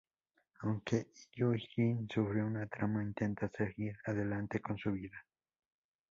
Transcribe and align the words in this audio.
Aunque 0.61 1.11
Hyun-jin 1.35 2.07
sufrió 2.09 2.47
un 2.47 2.67
trauma, 2.69 3.03
intenta 3.03 3.47
seguir 3.55 3.95
adelante 4.03 4.59
con 4.59 4.75
su 4.75 4.91
vida. 4.93 5.27